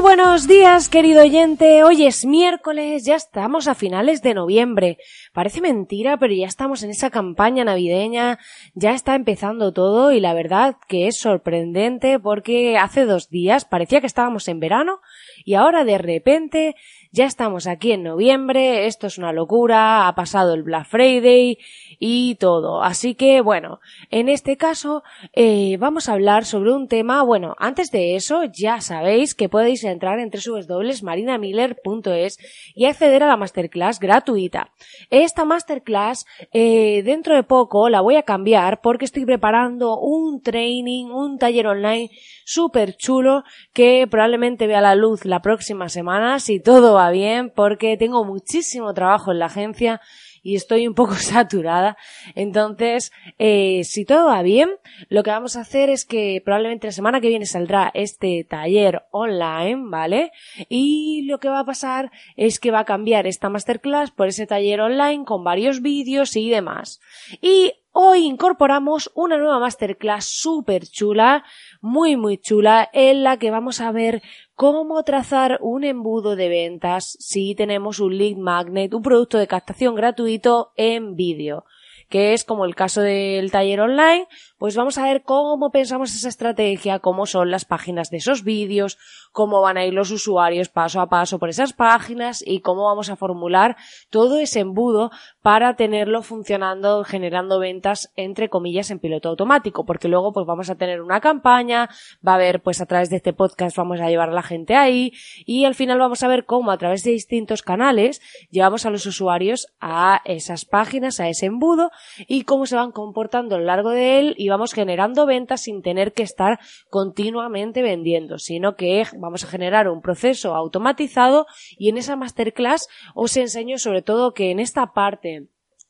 [0.00, 1.84] Buenos días, querido oyente.
[1.84, 4.98] Hoy es miércoles, ya estamos a finales de noviembre.
[5.32, 8.38] Parece mentira, pero ya estamos en esa campaña navideña,
[8.74, 14.00] ya está empezando todo y la verdad que es sorprendente porque hace dos días parecía
[14.00, 15.00] que estábamos en verano
[15.44, 16.74] y ahora de repente
[17.14, 21.58] ya estamos aquí en noviembre, esto es una locura, ha pasado el Black Friday
[22.00, 22.82] y todo.
[22.82, 23.78] Así que bueno,
[24.10, 28.80] en este caso eh, vamos a hablar sobre un tema, bueno, antes de eso ya
[28.80, 32.38] sabéis que podéis entrar en www.marinamiller.es
[32.74, 34.72] y acceder a la masterclass gratuita.
[35.08, 41.12] Esta masterclass eh, dentro de poco la voy a cambiar porque estoy preparando un training,
[41.12, 42.10] un taller online
[42.44, 47.96] súper chulo que probablemente vea la luz la próxima semana si todo va bien porque
[47.96, 50.00] tengo muchísimo trabajo en la agencia
[50.44, 51.96] y estoy un poco saturada.
[52.36, 54.70] Entonces, eh, si todo va bien,
[55.08, 59.02] lo que vamos a hacer es que probablemente la semana que viene saldrá este taller
[59.10, 60.30] online, ¿vale?
[60.68, 64.46] Y lo que va a pasar es que va a cambiar esta masterclass por ese
[64.46, 67.00] taller online con varios vídeos y demás.
[67.40, 71.44] Y Hoy incorporamos una nueva masterclass súper chula,
[71.80, 74.20] muy muy chula, en la que vamos a ver
[74.56, 79.94] cómo trazar un embudo de ventas si tenemos un lead magnet, un producto de captación
[79.94, 81.66] gratuito en vídeo
[82.08, 84.26] que es como el caso del taller online,
[84.58, 88.98] pues vamos a ver cómo pensamos esa estrategia, cómo son las páginas de esos vídeos,
[89.32, 93.10] cómo van a ir los usuarios paso a paso por esas páginas y cómo vamos
[93.10, 93.76] a formular
[94.10, 95.10] todo ese embudo
[95.42, 100.76] para tenerlo funcionando, generando ventas entre comillas en piloto automático, porque luego pues vamos a
[100.76, 101.90] tener una campaña,
[102.26, 104.76] va a haber pues a través de este podcast vamos a llevar a la gente
[104.76, 105.12] ahí
[105.44, 109.04] y al final vamos a ver cómo a través de distintos canales llevamos a los
[109.04, 111.90] usuarios a esas páginas, a ese embudo
[112.26, 115.82] y cómo se van comportando a lo largo de él y vamos generando ventas sin
[115.82, 116.58] tener que estar
[116.90, 121.46] continuamente vendiendo, sino que vamos a generar un proceso automatizado
[121.78, 125.48] y en esa masterclass os enseño sobre todo que en esta parte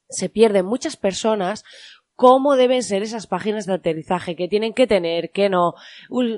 [0.08, 1.64] se pierden muchas personas
[2.16, 5.74] cómo deben ser esas páginas de aterrizaje, qué tienen que tener, qué no.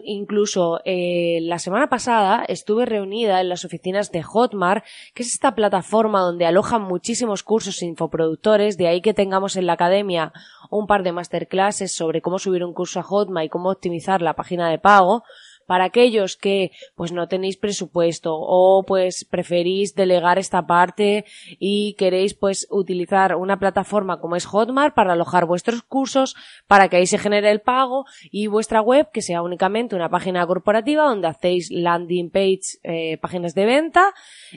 [0.04, 5.54] Incluso eh, la semana pasada estuve reunida en las oficinas de Hotmart, que es esta
[5.54, 10.32] plataforma donde alojan muchísimos cursos infoproductores, de ahí que tengamos en la academia
[10.70, 14.34] un par de masterclasses sobre cómo subir un curso a Hotmart y cómo optimizar la
[14.34, 15.22] página de pago
[15.66, 21.24] para aquellos que pues no tenéis presupuesto o pues preferís delegar esta parte
[21.58, 26.96] y queréis pues utilizar una plataforma como es Hotmart para alojar vuestros cursos para que
[26.96, 31.28] ahí se genere el pago y vuestra web que sea únicamente una página corporativa donde
[31.28, 34.14] hacéis landing page, eh, páginas de venta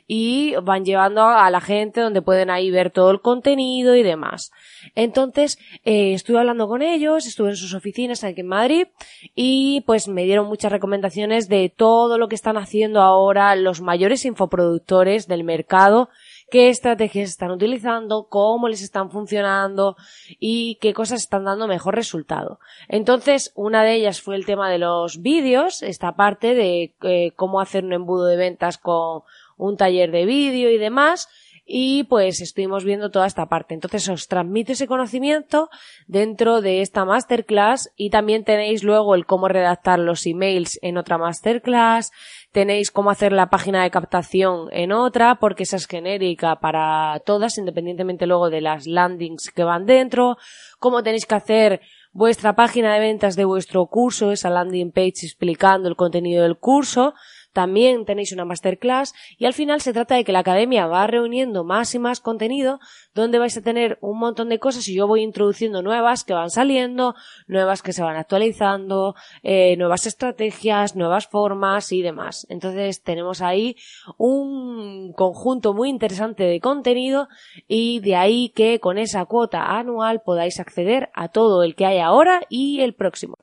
[0.07, 4.51] y van llevando a la gente donde pueden ahí ver todo el contenido y demás.
[4.95, 8.87] Entonces, eh, estuve hablando con ellos, estuve en sus oficinas aquí en Madrid
[9.35, 14.25] y pues me dieron muchas recomendaciones de todo lo que están haciendo ahora los mayores
[14.25, 16.09] infoproductores del mercado
[16.49, 19.95] qué estrategias están utilizando, cómo les están funcionando
[20.39, 22.59] y qué cosas están dando mejor resultado.
[22.87, 27.61] Entonces, una de ellas fue el tema de los vídeos, esta parte de eh, cómo
[27.61, 29.23] hacer un embudo de ventas con
[29.57, 31.29] un taller de vídeo y demás
[31.71, 33.75] y pues estuvimos viendo toda esta parte.
[33.75, 35.69] Entonces os transmito ese conocimiento
[36.07, 41.19] dentro de esta masterclass y también tenéis luego el cómo redactar los emails en otra
[41.19, 42.11] masterclass,
[42.51, 47.59] tenéis cómo hacer la página de captación en otra porque esa es genérica para todas
[47.59, 50.37] independientemente luego de las landings que van dentro,
[50.79, 51.81] cómo tenéis que hacer
[52.11, 57.13] vuestra página de ventas de vuestro curso, esa landing page explicando el contenido del curso,
[57.53, 61.63] también tenéis una masterclass y al final se trata de que la academia va reuniendo
[61.63, 62.79] más y más contenido
[63.13, 66.49] donde vais a tener un montón de cosas y yo voy introduciendo nuevas que van
[66.49, 67.15] saliendo,
[67.47, 72.45] nuevas que se van actualizando, eh, nuevas estrategias, nuevas formas y demás.
[72.49, 73.75] Entonces tenemos ahí
[74.17, 77.27] un conjunto muy interesante de contenido
[77.67, 81.99] y de ahí que con esa cuota anual podáis acceder a todo el que hay
[81.99, 83.37] ahora y el próximo.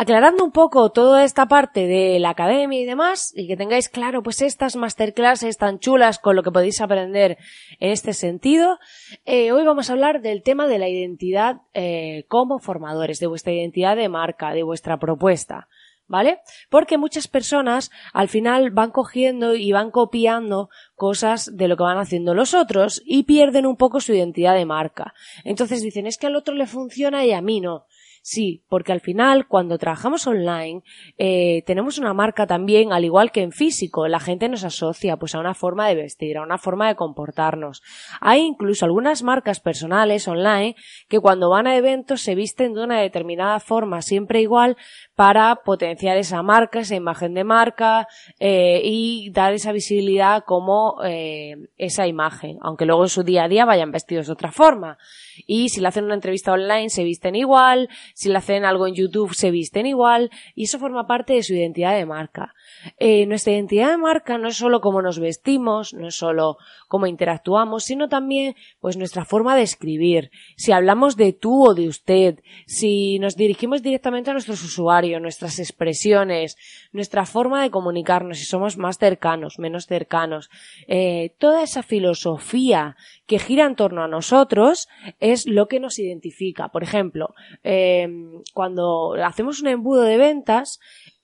[0.00, 4.22] Aclarando un poco toda esta parte de la academia y demás, y que tengáis claro
[4.22, 7.36] pues estas masterclasses tan chulas con lo que podéis aprender
[7.80, 8.78] en este sentido,
[9.24, 13.52] eh, hoy vamos a hablar del tema de la identidad eh, como formadores, de vuestra
[13.52, 15.66] identidad de marca, de vuestra propuesta.
[16.06, 16.38] ¿vale?
[16.70, 21.98] Porque muchas personas al final van cogiendo y van copiando cosas de lo que van
[21.98, 25.12] haciendo los otros y pierden un poco su identidad de marca.
[25.44, 27.84] Entonces dicen, es que al otro le funciona y a mí no.
[28.30, 30.82] Sí, porque al final, cuando trabajamos online,
[31.16, 34.06] eh, tenemos una marca también, al igual que en físico.
[34.06, 37.82] La gente nos asocia pues a una forma de vestir, a una forma de comportarnos.
[38.20, 40.76] Hay incluso algunas marcas personales online
[41.08, 44.76] que cuando van a eventos se visten de una determinada forma, siempre igual,
[45.14, 48.08] para potenciar esa marca, esa imagen de marca
[48.40, 53.48] eh, y dar esa visibilidad como eh, esa imagen, aunque luego en su día a
[53.48, 54.98] día vayan vestidos de otra forma.
[55.46, 58.94] Y si le hacen una entrevista online se visten igual, si le hacen algo en
[58.94, 62.52] YouTube se visten igual, y eso forma parte de su identidad de marca.
[62.98, 66.56] Eh, nuestra identidad de marca no es solo cómo nos vestimos, no es solo
[66.88, 70.32] cómo interactuamos, sino también pues nuestra forma de escribir.
[70.56, 75.60] Si hablamos de tú o de usted, si nos dirigimos directamente a nuestros usuarios, nuestras
[75.60, 76.56] expresiones,
[76.90, 80.50] nuestra forma de comunicarnos, si somos más cercanos, menos cercanos,
[80.88, 82.96] eh, toda esa filosofía
[83.28, 84.88] que gira en torno a nosotros
[85.20, 86.68] es lo que nos identifica.
[86.68, 88.07] Por ejemplo, eh,
[88.54, 90.80] cuando hacemos un embudo de ventas,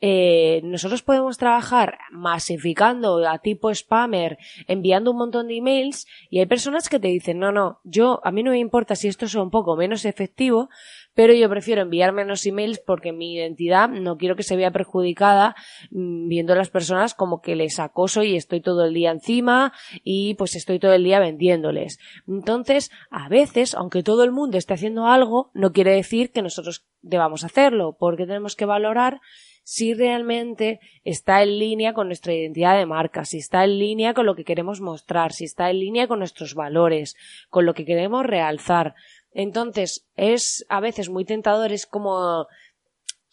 [0.06, 4.37] eh, nosotros podemos trabajar masificando a tipo spammer,
[4.69, 8.31] enviando un montón de emails y hay personas que te dicen, no, no, yo, a
[8.31, 10.69] mí no me importa si esto es un poco menos efectivo,
[11.15, 15.56] pero yo prefiero enviar menos emails porque mi identidad no quiero que se vea perjudicada
[15.91, 19.73] mm, viendo a las personas como que les acoso y estoy todo el día encima
[20.03, 21.99] y pues estoy todo el día vendiéndoles.
[22.29, 26.85] Entonces, a veces, aunque todo el mundo esté haciendo algo, no quiere decir que nosotros
[27.01, 29.23] debamos hacerlo, porque tenemos que valorar
[29.64, 34.26] si realmente está en línea con nuestra identidad de marca, si está en línea con
[34.26, 37.16] lo que queremos mostrar, si está en línea con nuestros valores,
[37.49, 38.94] con lo que queremos realzar.
[39.32, 42.46] Entonces, es a veces muy tentador, es como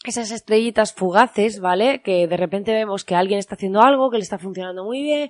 [0.05, 2.01] esas estrellitas fugaces, ¿vale?
[2.01, 5.29] Que de repente vemos que alguien está haciendo algo, que le está funcionando muy bien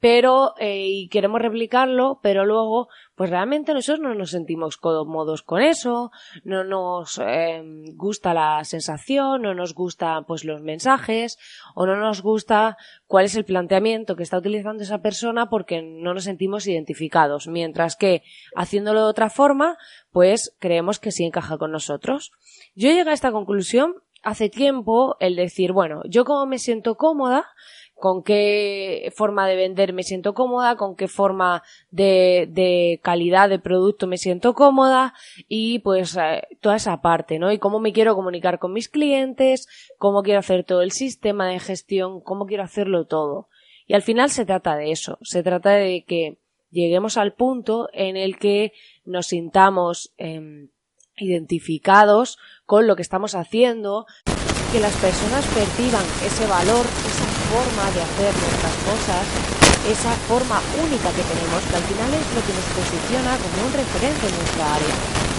[0.00, 5.62] pero eh, y queremos replicarlo, pero luego, pues realmente nosotros no nos sentimos cómodos con
[5.62, 6.10] eso,
[6.44, 7.62] no nos eh,
[7.94, 11.38] gusta la sensación, no nos gusta pues los mensajes,
[11.74, 12.76] o no nos gusta
[13.06, 17.96] cuál es el planteamiento que está utilizando esa persona porque no nos sentimos identificados, mientras
[17.96, 18.22] que
[18.54, 19.78] haciéndolo de otra forma,
[20.12, 22.32] pues creemos que sí encaja con nosotros.
[22.74, 27.46] Yo llegué a esta conclusión hace tiempo el decir, bueno, yo como me siento cómoda,
[27.96, 33.58] con qué forma de vender me siento cómoda, con qué forma de, de calidad de
[33.58, 35.14] producto me siento cómoda
[35.48, 37.50] y pues eh, toda esa parte, ¿no?
[37.50, 39.66] Y cómo me quiero comunicar con mis clientes,
[39.98, 43.48] cómo quiero hacer todo el sistema de gestión, cómo quiero hacerlo todo.
[43.86, 46.36] Y al final se trata de eso, se trata de que
[46.70, 48.72] lleguemos al punto en el que
[49.06, 50.68] nos sintamos em,
[51.16, 54.04] identificados con lo que estamos haciendo,
[54.70, 59.22] que las personas perciban ese valor, esa forma de hacer nuestras cosas,
[59.86, 63.72] esa forma única que tenemos, que al final es lo que nos posiciona como un
[63.72, 64.94] referente en nuestra área,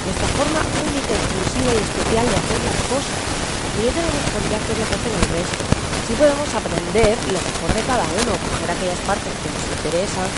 [0.08, 3.18] nuestra forma única, exclusiva y especial de hacer las cosas.
[3.78, 5.64] Y no tenemos por qué hacer lo que hacen el resto.
[6.08, 10.30] Sí podemos aprender lo mejor de cada uno, coger aquellas partes que nos interesan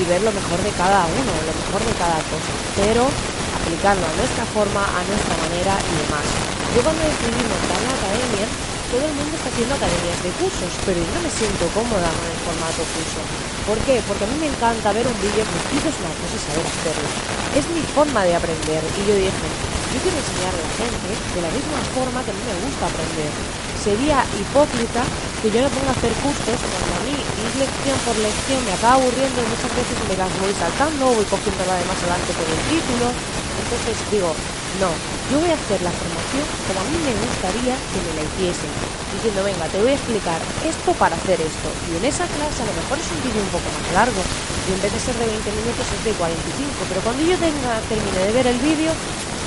[0.00, 4.14] y ver lo mejor de cada uno, lo mejor de cada cosa, pero aplicarlo a
[4.16, 6.24] nuestra forma, a nuestra manera y demás.
[6.72, 8.48] Yo cuando decidí montar la academia,
[8.90, 12.24] todo el mundo está haciendo academias de cursos, pero yo no me siento cómoda con
[12.24, 13.20] el formato curso.
[13.68, 14.00] ¿Por qué?
[14.08, 17.08] Porque a mí me encanta ver un vídeo, es una cosa y saber hacerlo.
[17.52, 18.80] Es mi forma de aprender.
[18.96, 19.48] Y yo dije,
[19.92, 22.84] yo quiero enseñar a la gente de la misma forma que a mí me gusta
[22.88, 23.30] aprender.
[23.76, 25.04] Sería hipócrita
[25.44, 28.72] que yo no ponga a hacer cursos cuando a mí ir lección por lección me
[28.72, 32.32] acaba aburriendo y muchas veces me las voy saltando, voy cogiendo la de más adelante
[32.32, 33.06] por el título.
[33.12, 34.32] Entonces digo,
[34.72, 38.22] no, yo voy a hacer la formación como a mí me gustaría que me la
[38.22, 38.70] hiciesen,
[39.12, 41.68] diciendo, venga, te voy a explicar esto para hacer esto.
[41.90, 44.20] Y en esa clase a lo mejor es un vídeo un poco más largo,
[44.68, 47.80] y en vez de ser de 20 minutos es de 45, pero cuando yo tenga,
[47.88, 48.92] termine de ver el vídeo,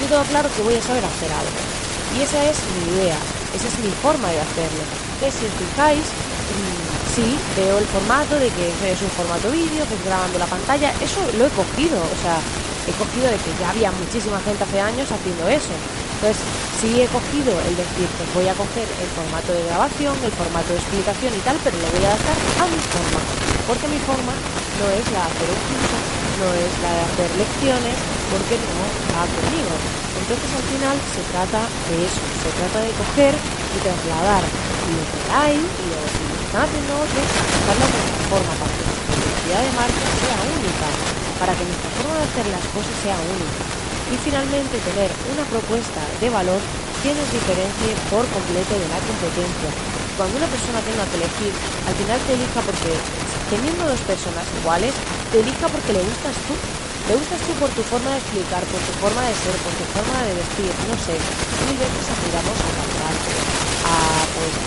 [0.02, 1.62] yo tengo claro que voy a saber hacer algo.
[2.10, 3.18] Y esa es mi idea,
[3.54, 4.84] esa es mi forma de hacerlo.
[5.14, 6.06] Entonces, si os fijáis,
[6.50, 10.48] mm, sí, veo el formato de que es un formato vídeo, que es grabando la
[10.48, 12.42] pantalla, eso lo he cogido, o sea,
[12.86, 15.84] he cogido de que ya había muchísima gente hace años haciendo eso.
[16.14, 20.34] Entonces, sí he cogido el decir, pues voy a coger el formato de grabación, el
[20.34, 23.28] formato de explicación y tal, pero lo voy a adaptar a mi forma.
[23.66, 27.36] Porque mi forma no es la de hacer un curso, no es la de hacer
[27.36, 29.84] lecciones, porque no va conmigo.
[30.14, 35.26] Entonces, al final, se trata de eso, se trata de coger y trasladar lo que
[35.30, 37.90] hay y lo que están haciendo otros, una
[38.22, 40.98] forma para que nuestra identidad de marca sea única
[41.42, 43.72] para que nuestra forma de hacer las cosas sea única
[44.06, 46.68] y finalmente tener una propuesta de valor
[47.00, 49.76] que nos diferencie por completo de la competencia.
[50.14, 53.08] Cuando una persona tenga que elegir, al final te elija porque,
[53.48, 56.62] teniendo dos personas iguales, te elija porque le gustas tú.
[57.08, 59.88] Le gustas tú por tu forma de explicar, por tu forma de ser, por tu
[59.88, 61.26] forma de vestir, no sé.
[61.58, 63.50] Mil veces aspiramos a cantantes,
[63.82, 64.62] a pues,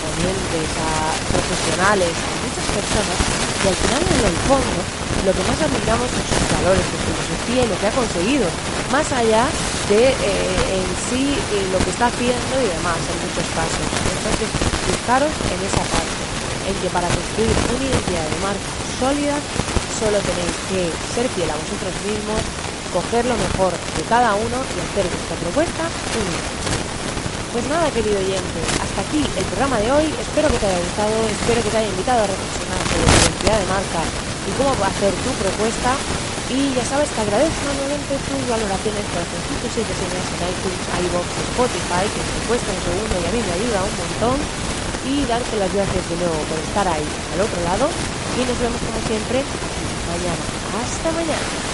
[0.77, 2.25] a profesionales,
[2.75, 3.19] personas
[3.63, 4.81] y al final en el fondo
[5.25, 8.47] lo que más admiramos son sus valores, su filosofía y lo que ha conseguido,
[8.93, 9.49] más allá
[9.89, 13.89] de eh, en sí eh, lo que está haciendo y demás en muchos casos.
[14.05, 14.49] Entonces,
[14.85, 16.25] fijaros en esa parte,
[16.69, 18.69] en que para construir una identidad de marca
[19.01, 19.37] sólida
[19.89, 22.41] solo tenéis que ser fiel a vosotros mismos,
[22.93, 26.84] coger lo mejor de cada uno y hacer vuestra propuesta única.
[27.55, 30.11] Pues nada, querido oyente, hasta aquí el programa de hoy.
[30.19, 33.59] Espero que te haya gustado, espero que te haya invitado a reflexionar sobre tu identidad
[33.63, 34.03] de marca
[34.43, 35.95] y cómo hacer tu propuesta.
[36.51, 42.05] Y ya sabes que agradezco enormemente tus valoraciones, corazoncitos y reseñas en iTunes, iVoox, Spotify,
[42.11, 44.39] que me cuesta un segundo y a mí me ayuda un montón.
[45.07, 47.87] Y darte las gracias de nuevo por estar ahí al otro lado.
[48.35, 49.47] Y nos vemos como siempre
[50.11, 50.43] mañana.
[50.75, 51.74] Hasta mañana.